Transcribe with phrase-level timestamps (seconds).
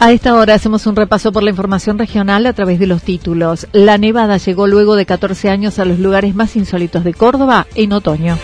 [0.00, 3.66] A esta hora hacemos un repaso por la información regional a través de los títulos.
[3.72, 7.92] La nevada llegó luego de 14 años a los lugares más insólitos de Córdoba en
[7.92, 8.38] otoño.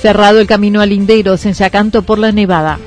[0.00, 2.78] Cerrado el camino a Linderos en Yacanto por la nevada.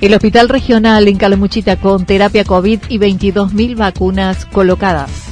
[0.00, 5.31] El hospital regional en Calamuchita con terapia COVID y 22.000 vacunas colocadas.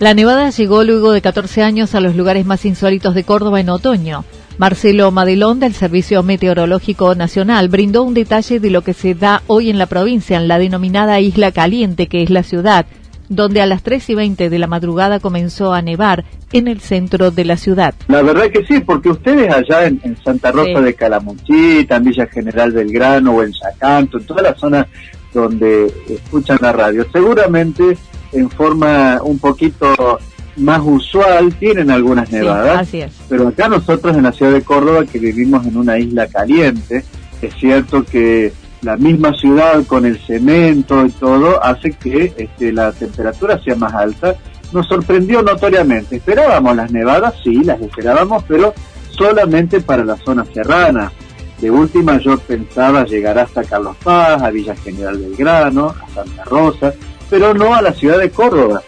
[0.00, 3.68] La nevada llegó luego de 14 años a los lugares más insólitos de Córdoba en
[3.68, 4.24] otoño.
[4.56, 9.68] Marcelo Madelón del Servicio Meteorológico Nacional brindó un detalle de lo que se da hoy
[9.68, 12.86] en la provincia, en la denominada Isla Caliente, que es la ciudad,
[13.28, 17.30] donde a las 3 y 20 de la madrugada comenzó a nevar en el centro
[17.30, 17.92] de la ciudad.
[18.08, 22.72] La verdad que sí, porque ustedes allá en, Santa Rosa de Calamuchita, en Villa General
[22.72, 24.86] Belgrano o en Yacanto, en toda la zona
[25.34, 27.98] donde escuchan la radio, seguramente
[28.32, 30.18] en forma un poquito
[30.56, 32.88] más usual, tienen algunas nevadas,
[33.28, 37.04] pero acá nosotros en la ciudad de Córdoba, que vivimos en una isla caliente,
[37.40, 38.52] es cierto que
[38.82, 43.92] la misma ciudad con el cemento y todo hace que este, la temperatura sea más
[43.94, 44.36] alta.
[44.72, 46.16] Nos sorprendió notoriamente.
[46.16, 48.72] Esperábamos las nevadas, sí, las esperábamos, pero
[49.10, 51.12] solamente para la zona serrana.
[51.60, 56.94] De última yo pensaba llegar hasta Carlos Paz, a Villa General Belgrano, a Santa Rosa,
[57.30, 58.82] pero no a la ciudad de Córdoba.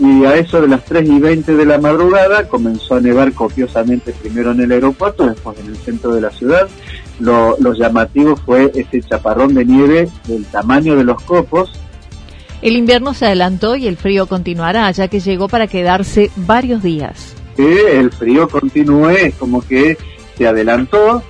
[0.00, 4.12] Y a eso de las 3 y 20 de la madrugada comenzó a nevar copiosamente
[4.12, 6.68] primero en el aeropuerto, después en el centro de la ciudad.
[7.18, 11.72] Lo, llamativo fue ese chaparrón de nieve del tamaño de los copos.
[12.62, 17.34] El invierno se adelantó y el frío continuará, ya que llegó para quedarse varios días.
[17.56, 19.98] El frío continúe, como que
[20.36, 21.24] se adelantó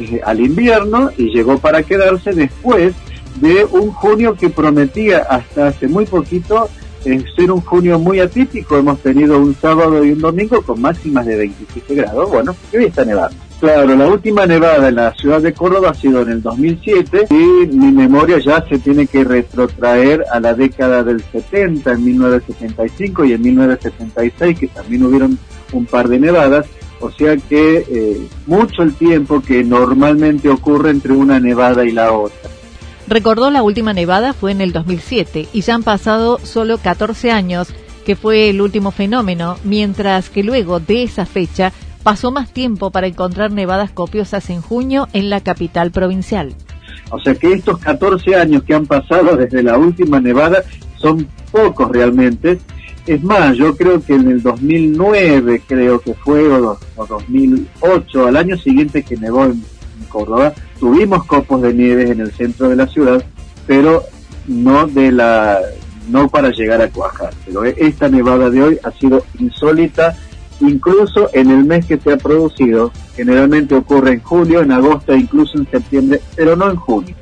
[0.00, 2.94] eh, al invierno y llegó para quedarse después
[3.40, 6.68] de un junio que prometía hasta hace muy poquito
[7.04, 8.76] eh, ser un junio muy atípico.
[8.76, 12.30] Hemos tenido un sábado y un domingo con máximas de 27 grados.
[12.30, 13.36] Bueno, hoy está nevando.
[13.60, 17.66] Claro, la última nevada en la ciudad de Córdoba ha sido en el 2007 y
[17.74, 23.32] mi memoria ya se tiene que retrotraer a la década del 70, en 1975 y
[23.32, 25.38] en 1976, que también hubieron
[25.72, 26.66] un par de nevadas.
[27.00, 32.12] O sea que eh, mucho el tiempo que normalmente ocurre entre una nevada y la
[32.12, 32.50] otra.
[33.08, 37.68] Recordó la última nevada fue en el 2007 y ya han pasado solo 14 años,
[38.04, 41.72] que fue el último fenómeno, mientras que luego de esa fecha
[42.02, 46.54] pasó más tiempo para encontrar nevadas copiosas en junio en la capital provincial.
[47.10, 50.62] O sea que estos 14 años que han pasado desde la última nevada
[50.98, 52.58] son pocos realmente.
[53.06, 58.58] Es más, yo creo que en el 2009, creo que fue, o, 2008, al año
[58.58, 59.62] siguiente que nevó en
[60.10, 63.22] Córdoba, tuvimos copos de nieve en el centro de la ciudad,
[63.66, 64.02] pero
[64.46, 65.60] no de la
[66.08, 67.30] no para llegar a cuajar.
[67.44, 70.16] Pero esta nevada de hoy ha sido insólita,
[70.60, 72.92] incluso en el mes que se ha producido.
[73.14, 77.14] Generalmente ocurre en julio, en agosto e incluso en septiembre, pero no en junio.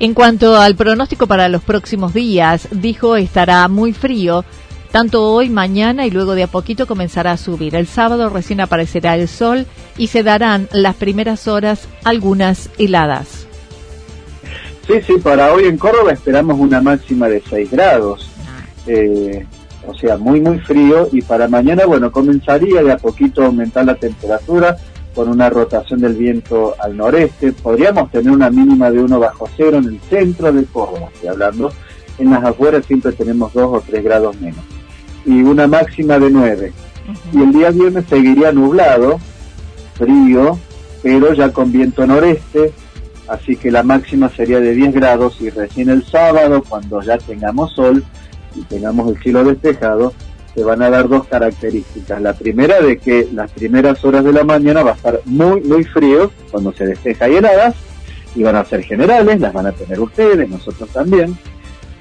[0.00, 4.44] En cuanto al pronóstico para los próximos días, dijo estará muy frío,
[4.94, 7.74] tanto hoy, mañana y luego de a poquito comenzará a subir.
[7.74, 9.66] El sábado recién aparecerá el sol
[9.98, 13.48] y se darán las primeras horas algunas heladas.
[14.86, 18.30] Sí, sí, para hoy en Córdoba esperamos una máxima de 6 grados.
[18.86, 19.44] Eh,
[19.84, 21.08] o sea, muy, muy frío.
[21.10, 24.76] Y para mañana, bueno, comenzaría de a poquito a aumentar la temperatura
[25.12, 27.50] con una rotación del viento al noreste.
[27.50, 31.72] Podríamos tener una mínima de 1 bajo cero en el centro de Córdoba, estoy hablando.
[32.16, 34.73] En las afueras siempre tenemos 2 o 3 grados menos.
[35.24, 36.72] Y una máxima de 9.
[37.32, 39.18] Y el día viernes seguiría nublado,
[39.94, 40.58] frío,
[41.02, 42.72] pero ya con viento noreste,
[43.28, 47.72] así que la máxima sería de 10 grados y recién el sábado, cuando ya tengamos
[47.74, 48.02] sol
[48.54, 50.12] y tengamos el cielo despejado,
[50.54, 52.22] se van a dar dos características.
[52.22, 55.84] La primera de que las primeras horas de la mañana va a estar muy, muy
[55.84, 57.74] frío cuando se despeja y heladas,
[58.36, 61.36] y van a ser generales, las van a tener ustedes, nosotros también,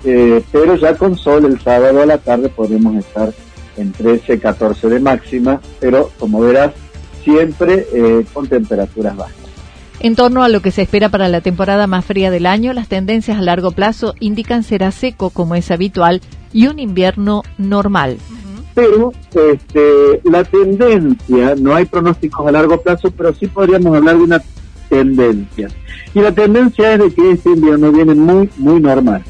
[0.04, 3.34] eh, pero ya con sol el sábado a la tarde podemos estar
[3.78, 6.74] en 13, 14 de máxima, pero como verás,
[7.24, 9.36] siempre eh, con temperaturas bajas.
[10.00, 12.90] En torno a lo que se espera para la temporada más fría del año, las
[12.90, 16.22] tendencias a largo plazo indican será seco como es habitual
[16.52, 18.18] y un invierno normal.
[18.76, 24.24] Pero este, la tendencia, no hay pronósticos a largo plazo, pero sí podríamos hablar de
[24.24, 24.42] una
[24.90, 25.70] tendencia.
[26.14, 29.24] Y la tendencia es de que este invierno viene muy, muy normal.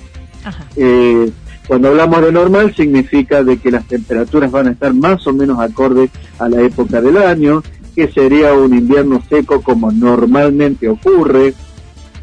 [0.75, 1.31] Eh,
[1.67, 5.59] cuando hablamos de normal significa de que las temperaturas van a estar más o menos
[5.59, 6.09] acorde
[6.39, 7.63] a la época del año,
[7.95, 11.53] que sería un invierno seco como normalmente ocurre.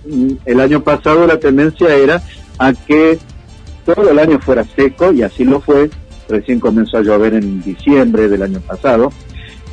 [0.06, 2.22] Mm, el año pasado la tendencia era
[2.58, 3.18] a que
[3.84, 5.90] todo el año fuera seco y así lo fue.
[6.28, 9.12] Recién comenzó a llover en diciembre del año pasado.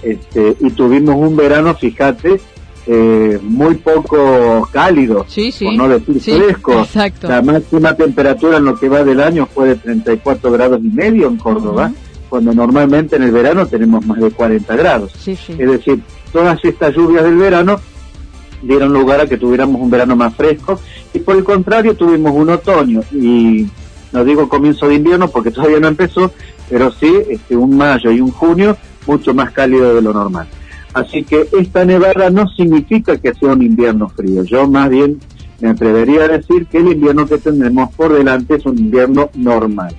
[0.02, 2.40] Este, y tuvimos un verano, fíjate,
[2.89, 6.88] eh, muy poco cálido, sí, por no decir fresco.
[7.24, 11.28] La máxima temperatura en lo que va del año fue de 34 grados y medio
[11.28, 11.92] en Córdoba
[12.30, 15.12] cuando normalmente en el verano tenemos más de 40 grados.
[15.28, 16.01] Es decir,
[16.31, 17.80] todas estas lluvias del verano
[18.62, 20.80] dieron lugar a que tuviéramos un verano más fresco
[21.13, 23.68] y por el contrario tuvimos un otoño y
[24.12, 26.31] no digo comienzo de invierno porque todavía no empezó,
[26.69, 30.48] pero sí este, un mayo y un junio mucho más cálido de lo normal.
[30.98, 35.20] Así que esta nevada no significa que sea un invierno frío, yo más bien
[35.60, 39.96] me atrevería a decir que el invierno que tendremos por delante es un invierno normal.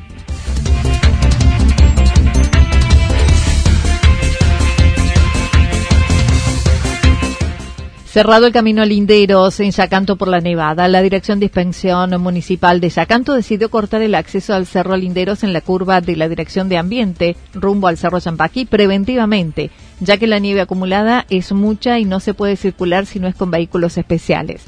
[8.06, 12.88] Cerrado el camino Linderos en Yacanto por la Nevada, la Dirección de Inspección Municipal de
[12.88, 16.78] Yacanto decidió cortar el acceso al Cerro Linderos en la curva de la Dirección de
[16.78, 22.20] Ambiente rumbo al Cerro Champaquí preventivamente, ya que la nieve acumulada es mucha y no
[22.20, 24.64] se puede circular si no es con vehículos especiales.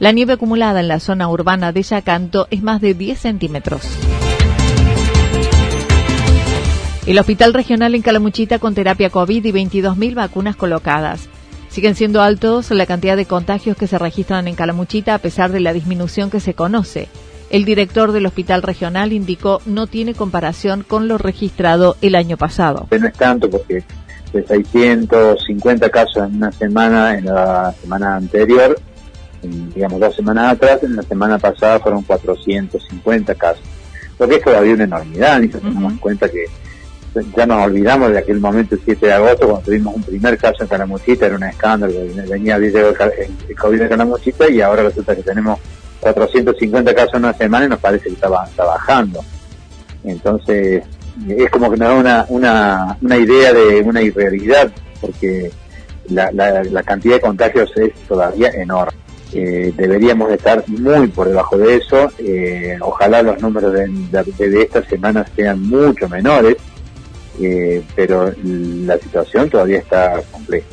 [0.00, 3.82] La nieve acumulada en la zona urbana de Yacanto es más de 10 centímetros.
[7.06, 11.28] El Hospital Regional en Calamuchita con terapia COVID y 22.000 vacunas colocadas.
[11.68, 15.60] Siguen siendo altos la cantidad de contagios que se registran en Calamuchita a pesar de
[15.60, 17.08] la disminución que se conoce.
[17.50, 22.88] El director del hospital regional indicó no tiene comparación con lo registrado el año pasado.
[22.90, 23.84] No es tanto porque
[24.34, 28.78] de 650 casos en una semana, en la semana anterior,
[29.74, 33.62] digamos dos semanas atrás, en la semana pasada fueron 450 casos.
[34.16, 36.44] Porque es todavía una enormidad, y tenemos cuenta que
[37.36, 40.62] ya nos olvidamos de aquel momento, el 7 de agosto, cuando tuvimos un primer caso
[40.62, 41.94] en Calamuchita, era un escándalo,
[42.28, 45.58] venía el COVID de Calamuchita y ahora resulta que tenemos
[46.00, 49.24] 450 casos en una semana y nos parece que está, bajando.
[50.02, 50.82] Entonces,
[51.28, 55.50] es como que nos da una, una, una idea de una irrealidad, porque
[56.08, 58.98] la, la, cantidad de contagios es todavía enorme.
[59.32, 62.10] Eh, deberíamos estar muy por debajo de eso.
[62.18, 66.56] Eh, ojalá los números de, de, de esta semana sean mucho menores
[67.40, 70.66] eh, pero la situación todavía está compleja.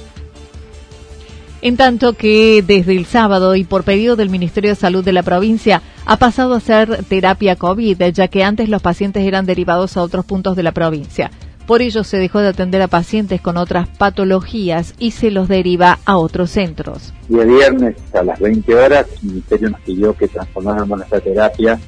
[1.63, 5.21] En tanto que desde el sábado y por pedido del Ministerio de Salud de la
[5.21, 10.01] provincia ha pasado a ser terapia COVID, ya que antes los pacientes eran derivados a
[10.01, 11.29] otros puntos de la provincia.
[11.67, 15.99] Por ello se dejó de atender a pacientes con otras patologías y se los deriva
[16.05, 17.13] a otros centros.
[17.29, 21.79] Y el viernes a las 20 horas el Ministerio nos pidió que transformáramos nuestra terapia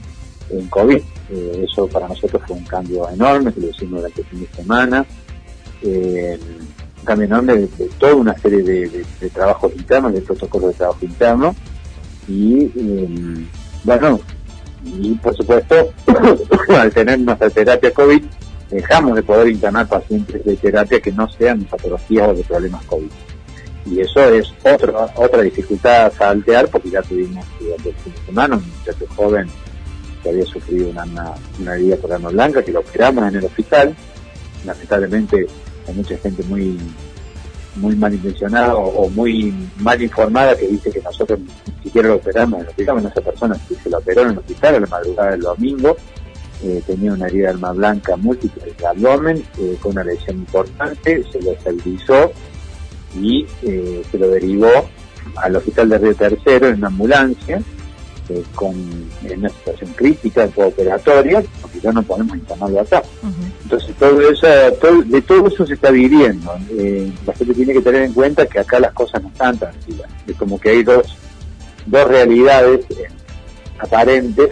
[0.51, 1.01] en COVID.
[1.31, 4.47] Eh, eso para nosotros fue un cambio enorme, que lo hicimos durante el fin de
[4.55, 5.05] semana.
[5.81, 6.39] Eh,
[7.03, 7.67] un cambio enorme de,
[7.99, 11.55] toda una serie de, trabajos internos, de protocolos de trabajo interno.
[12.29, 13.45] Y eh,
[13.83, 14.21] bueno,
[14.85, 15.93] y por supuesto,
[16.69, 18.23] al tener nuestra terapia COVID,
[18.69, 23.09] dejamos de poder internar pacientes de terapia que no sean patologías o de problemas COVID.
[23.85, 29.05] Y eso es otra otra dificultad a saltear porque ya tuvimos durante el un muchacho
[29.13, 29.47] joven
[30.23, 31.03] que había sufrido una,
[31.59, 33.93] una, herida por arma blanca, que lo operamos en el hospital.
[34.65, 35.47] Lamentablemente
[35.87, 36.77] hay mucha gente muy
[37.75, 42.65] muy malintencionada o, muy mal informada que dice que nosotros ni siquiera lo operamos en
[42.65, 43.05] el hospital.
[43.05, 45.97] esa persona se lo operó en el hospital a la madrugada del domingo
[46.63, 51.21] eh, tenía una herida de arma blanca múltiple del abdomen, eh, con una lesión importante,
[51.29, 52.31] se lo estabilizó
[53.19, 54.71] y eh, se lo derivó
[55.35, 57.61] al hospital de Río Tercero en una ambulancia,
[58.55, 58.73] con
[59.23, 63.03] en una situación crítica, operatoria, porque ya no podemos internarlo acá.
[63.63, 66.53] Entonces, todo eso, de todo eso se está viviendo.
[67.25, 70.09] la gente tiene que tener en cuenta que acá las cosas no están tranquilas.
[70.27, 71.17] Es como que hay dos,
[71.85, 72.85] dos realidades
[73.79, 74.49] aparentes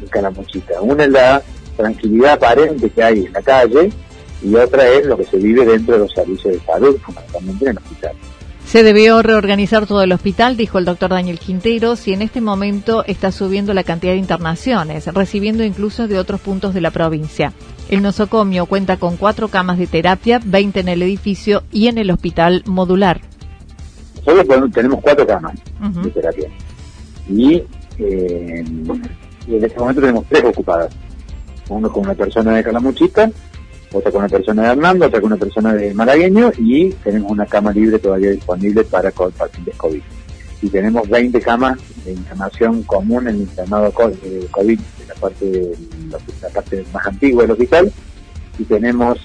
[0.00, 0.80] en Calamuchita.
[0.80, 1.42] Una es la
[1.76, 3.92] tranquilidad aparente que hay en la calle
[4.42, 7.70] y otra es lo que se vive dentro de los servicios de salud, fundamentalmente en
[7.70, 8.12] el hospital.
[8.68, 13.02] Se debió reorganizar todo el hospital, dijo el doctor Daniel Quinteros, y en este momento
[13.06, 17.54] está subiendo la cantidad de internaciones, recibiendo incluso de otros puntos de la provincia.
[17.88, 22.10] El nosocomio cuenta con cuatro camas de terapia, 20 en el edificio y en el
[22.10, 23.22] hospital modular.
[24.26, 25.54] Nosotros tenemos cuatro camas
[26.02, 26.50] de terapia.
[27.26, 27.62] Y
[27.98, 28.64] eh,
[29.48, 30.94] y en este momento tenemos tres ocupadas.
[31.70, 33.30] Uno con una persona de Calamuchita,
[33.92, 37.46] otra con una persona de Hernando, otra con una persona de Malagueño y tenemos una
[37.46, 40.02] cama libre todavía disponible para pacientes COVID.
[40.60, 45.76] Y tenemos 20 camas de internación común en el internado COVID, la parte, de
[46.42, 47.92] la parte más antigua del hospital
[48.58, 49.18] y tenemos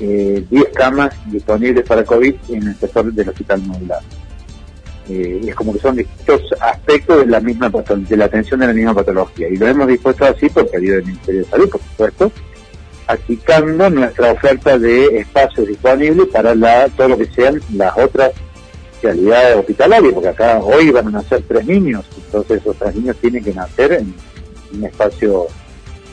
[0.00, 4.00] eh, 10 camas disponibles para COVID en el sector del hospital modular.
[5.08, 8.72] Eh, es como que son distintos aspectos de la misma de la atención de la
[8.72, 12.32] misma patología y lo hemos dispuesto así por pedido del Ministerio de Salud, por supuesto,
[13.10, 18.30] achicando nuestra oferta de espacios disponibles para la, todo lo que sean las otras
[19.02, 23.42] realidades hospitalarias, porque acá hoy van a nacer tres niños, entonces esos tres niños tienen
[23.42, 24.14] que nacer en
[24.74, 25.46] un espacio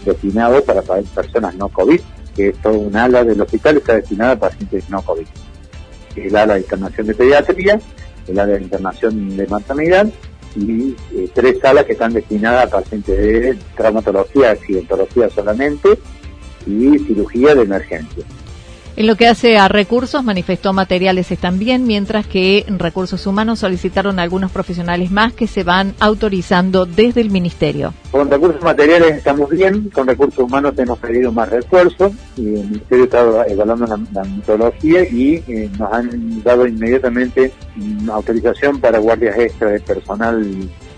[0.06, 2.00] destinado para personas no COVID,
[2.36, 5.28] que es todo un ala del hospital está destinada a pacientes no COVID.
[6.16, 7.80] El ala de internación de pediatría,
[8.28, 10.08] el área de internación de maternidad
[10.56, 15.90] y eh, tres salas que están destinadas a pacientes de traumatología, accidentología solamente
[16.68, 18.24] y cirugía de emergencia.
[18.98, 23.60] En lo que hace a recursos, manifestó materiales están bien, mientras que en recursos humanos
[23.60, 27.94] solicitaron algunos profesionales más que se van autorizando desde el Ministerio.
[28.10, 33.04] Con recursos materiales estamos bien, con recursos humanos hemos pedido más refuerzos y el Ministerio
[33.04, 37.54] está evaluando la, metodología y eh, nos han dado inmediatamente
[38.12, 40.44] autorización para guardias extra de personal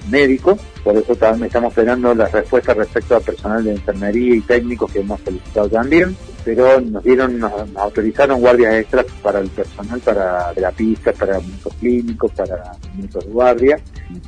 [0.10, 4.92] médico, por eso también estamos esperando las respuestas respecto al personal de enfermería y técnicos
[4.92, 10.52] que hemos solicitado también pero nos dieron, nos, autorizaron guardias extras para el personal, para
[10.54, 13.80] terapistas, para muchos clínicos, para muchos de guardia.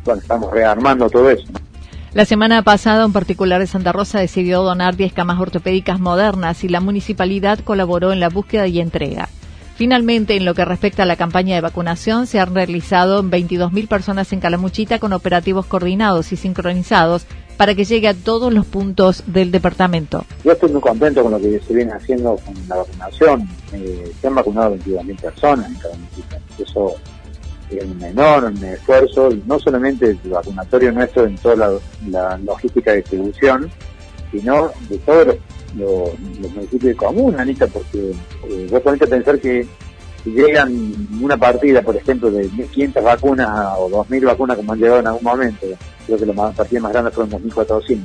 [0.03, 1.47] Bueno, estamos rearmando todo eso.
[2.13, 6.69] La semana pasada, un particular de Santa Rosa decidió donar 10 camas ortopédicas modernas y
[6.69, 9.29] la municipalidad colaboró en la búsqueda y entrega.
[9.75, 14.31] Finalmente, en lo que respecta a la campaña de vacunación, se han realizado 22.000 personas
[14.33, 17.25] en Calamuchita con operativos coordinados y sincronizados
[17.57, 20.25] para que llegue a todos los puntos del departamento.
[20.43, 23.47] Yo estoy muy contento con lo que se viene haciendo con la vacunación.
[23.73, 25.95] Eh, se han vacunado 22.000 personas en cada
[26.57, 26.95] Eso
[27.69, 33.71] es un enorme esfuerzo, no solamente el vacunatorio nuestro en toda la, logística de distribución,
[34.31, 35.35] sino de todos los,
[35.73, 38.11] municipios de común, Anita, porque
[38.49, 39.67] eh, vos ponete a pensar que
[40.25, 45.07] llegan una partida, por ejemplo, de 1.500 vacunas o 2.000 vacunas como han llegado en
[45.07, 45.67] algún momento,
[46.05, 47.99] creo que la partida más grande fueron 2.400,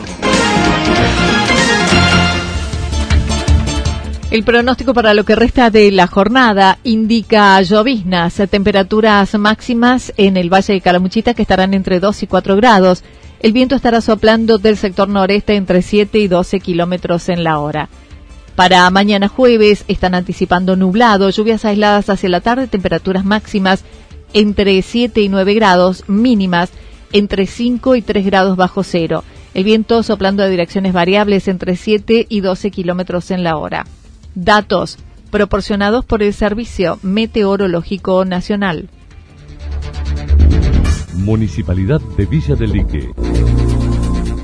[4.32, 10.53] El pronóstico para lo que resta de la jornada indica lloviznas, temperaturas máximas en el
[10.53, 13.03] Valle de Calamuchita que estarán entre 2 y 4 grados.
[13.39, 17.89] El viento estará soplando del sector noreste entre 7 y 12 kilómetros en la hora.
[18.56, 23.84] Para mañana jueves están anticipando nublado, lluvias aisladas hacia la tarde, temperaturas máximas
[24.34, 26.70] entre 7 y 9 grados, mínimas
[27.13, 29.24] entre 5 y 3 grados bajo cero.
[29.53, 33.86] El viento soplando de direcciones variables entre 7 y 12 kilómetros en la hora.
[34.36, 34.98] Datos
[35.32, 38.89] proporcionados por el Servicio Meteorológico Nacional.
[41.15, 43.12] Municipalidad de Villa del Lique.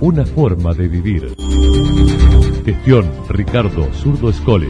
[0.01, 1.35] Una forma de vivir.
[2.65, 4.69] Gestión Ricardo Zurdo Escole.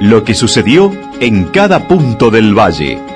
[0.00, 3.15] Lo que sucedió en cada punto del valle.